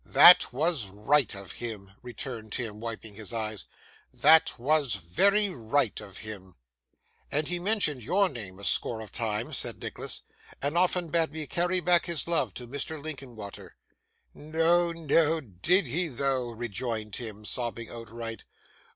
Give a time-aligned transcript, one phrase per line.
[0.03, 3.65] 'That was right of him,' returned Tim, wiping his eyes;
[4.11, 6.55] 'that was very right of him.'
[7.31, 10.23] 'And he mentioned your name a score of times,' said Nicholas,
[10.59, 12.99] 'and often bade me carry back his love to Mr.
[12.99, 13.75] Linkinwater.'
[14.33, 18.43] 'No, no, did he though?' rejoined Tim, sobbing outright.